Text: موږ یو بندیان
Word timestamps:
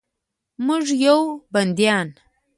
موږ 0.65 0.85
یو 1.05 1.19
بندیان 1.53 2.07